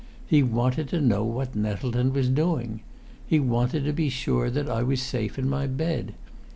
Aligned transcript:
He 0.25 0.41
wanted 0.41 0.87
to 0.89 0.99
know 0.99 1.23
what 1.23 1.55
Nettleton 1.55 2.11
was 2.11 2.27
doing. 2.27 2.79
He 3.27 3.39
wanted 3.39 3.85
to 3.85 3.93
be 3.93 4.09
sure 4.09 4.49
that 4.49 4.67
I 4.67 4.81
was 4.81 4.99
safe 4.99 5.37
in 5.37 5.47
my 5.47 5.67
bed. 5.67 6.15